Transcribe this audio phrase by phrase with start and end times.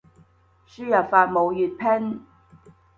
[0.65, 2.25] 輸入法冇粵拼